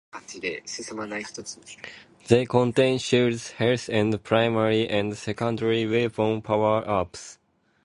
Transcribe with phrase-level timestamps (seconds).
[2.27, 7.37] They contain shields, health and primary and secondary weapon power-ups.